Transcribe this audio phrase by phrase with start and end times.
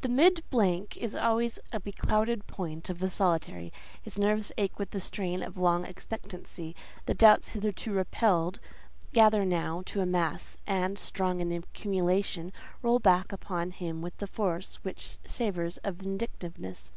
[0.00, 3.72] The mid blank is always a beclouded point for the solitary:
[4.02, 6.74] his nerves ache with the strain of long expectancy;
[7.06, 8.58] the doubts hitherto repelled
[9.12, 15.18] gather now to a mass and—strong in accumulation—roll back upon him with a force which
[15.28, 16.90] savours of vindictiveness.